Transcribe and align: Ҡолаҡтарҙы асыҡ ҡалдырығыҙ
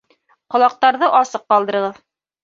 Ҡолаҡтарҙы 0.53 1.09
асыҡ 1.17 1.43
ҡалдырығыҙ 1.53 2.01